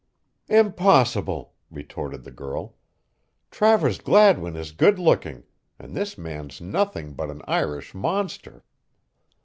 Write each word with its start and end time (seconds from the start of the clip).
"Impossible!" 0.49 1.53
retorted 1.69 2.23
the 2.23 2.31
girl. 2.31 2.75
"Travers 3.51 3.99
Gladwin 3.99 4.55
is 4.55 4.71
good 4.71 4.97
looking, 4.97 5.43
and 5.77 5.95
this 5.95 6.17
man's 6.17 6.59
nothing 6.59 7.13
but 7.13 7.29
an 7.29 7.43
Irish 7.45 7.93
monster." 7.93 8.63